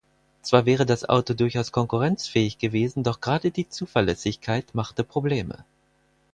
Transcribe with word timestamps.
Zwar 0.41 0.65
wäre 0.65 0.87
das 0.87 1.05
Auto 1.07 1.35
durchaus 1.35 1.71
konkurrenzfähig 1.71 2.57
gewesen, 2.57 3.03
doch 3.03 3.21
gerade 3.21 3.51
die 3.51 3.69
Zuverlässigkeit 3.69 4.73
machte 4.73 5.03
Probleme. 5.03 5.63